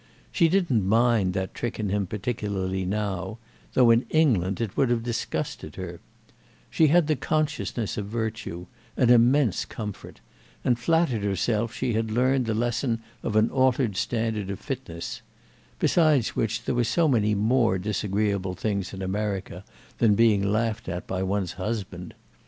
She 0.31 0.49
didn't 0.49 0.83
mind 0.83 1.33
that 1.35 1.53
trick 1.53 1.79
in 1.79 1.89
him 1.89 2.07
particularly 2.07 2.85
now, 2.85 3.37
though 3.73 3.91
in 3.91 4.07
England 4.09 4.59
it 4.59 4.75
would 4.75 4.89
have 4.89 5.03
disgusted 5.03 5.75
her; 5.75 5.99
she 6.71 6.87
had 6.87 7.05
the 7.05 7.15
consciousness 7.15 7.97
of 7.99 8.07
virtue, 8.07 8.65
an 8.97 9.11
immense 9.11 9.63
comfort, 9.63 10.19
and 10.63 10.79
flattered 10.79 11.21
herself 11.21 11.71
she 11.71 11.93
had 11.93 12.09
learned 12.09 12.47
the 12.47 12.55
lesson 12.55 13.03
of 13.21 13.35
an 13.35 13.51
altered 13.51 13.95
standard 13.95 14.49
of 14.49 14.59
fitness—besides 14.59 16.35
which 16.35 16.63
there 16.65 16.73
were 16.73 16.83
so 16.83 17.07
many 17.07 17.35
more 17.35 17.77
disagreeable 17.77 18.55
things 18.55 18.95
in 18.95 19.03
America 19.03 19.63
than 19.99 20.15
being 20.15 20.41
laughed 20.51 20.89
at 20.89 21.05
by 21.05 21.21
one's 21.21 21.51
husband. 21.51 22.15